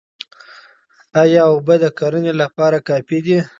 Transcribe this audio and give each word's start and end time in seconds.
ايا 1.21 1.41
اوبه 1.51 1.75
د 1.83 1.85
کرني 1.99 2.33
لپاره 2.41 2.77
کافي 2.87 3.19
دي؟ 3.25 3.37